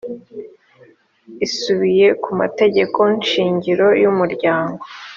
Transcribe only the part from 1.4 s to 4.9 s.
isubiye ku mategeko shingiro y’umuryango